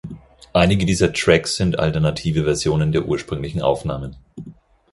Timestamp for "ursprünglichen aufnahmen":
3.05-4.15